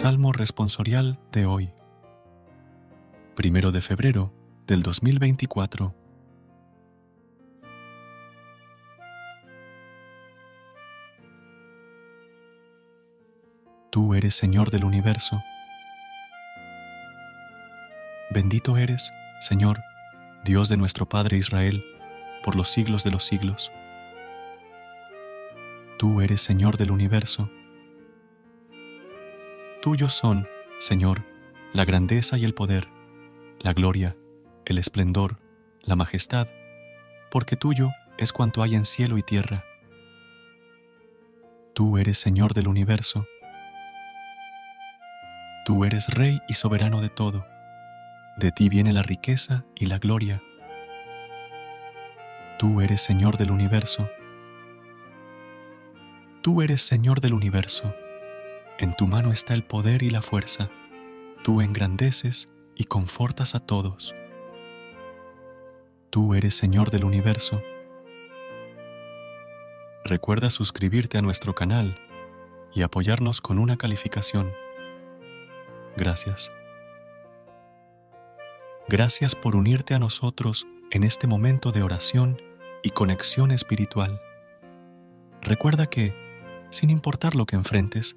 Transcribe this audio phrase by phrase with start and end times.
[0.00, 1.72] Salmo responsorial de hoy.
[3.34, 4.32] Primero de febrero
[4.64, 5.92] del 2024.
[13.90, 15.42] Tú eres Señor del universo.
[18.30, 19.10] Bendito eres,
[19.40, 19.80] Señor,
[20.44, 21.84] Dios de nuestro Padre Israel,
[22.44, 23.72] por los siglos de los siglos.
[25.98, 27.50] Tú eres Señor del universo.
[29.88, 30.46] Tuyos son,
[30.80, 31.24] Señor,
[31.72, 32.88] la grandeza y el poder,
[33.58, 34.18] la gloria,
[34.66, 35.38] el esplendor,
[35.80, 36.46] la majestad,
[37.30, 39.64] porque tuyo es cuanto hay en cielo y tierra.
[41.72, 43.26] Tú eres Señor del universo.
[45.64, 47.46] Tú eres Rey y soberano de todo.
[48.36, 50.42] De ti viene la riqueza y la gloria.
[52.58, 54.06] Tú eres Señor del universo.
[56.42, 57.94] Tú eres Señor del universo.
[58.78, 60.70] En tu mano está el poder y la fuerza.
[61.42, 64.14] Tú engrandeces y confortas a todos.
[66.10, 67.60] Tú eres Señor del universo.
[70.04, 71.98] Recuerda suscribirte a nuestro canal
[72.72, 74.52] y apoyarnos con una calificación.
[75.96, 76.48] Gracias.
[78.88, 82.40] Gracias por unirte a nosotros en este momento de oración
[82.84, 84.20] y conexión espiritual.
[85.42, 86.14] Recuerda que,
[86.70, 88.16] sin importar lo que enfrentes,